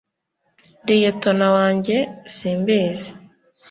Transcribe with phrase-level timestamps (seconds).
[0.85, 1.95] liyetona wanjye,
[2.35, 3.11] simbizi